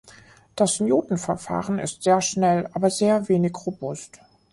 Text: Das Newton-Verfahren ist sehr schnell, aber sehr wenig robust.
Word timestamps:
Das 0.55 0.79
Newton-Verfahren 0.79 1.77
ist 1.77 2.01
sehr 2.01 2.21
schnell, 2.21 2.67
aber 2.73 2.89
sehr 2.89 3.29
wenig 3.29 3.53
robust. 3.67 4.19